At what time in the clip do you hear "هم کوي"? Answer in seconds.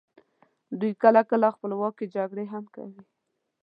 2.53-3.01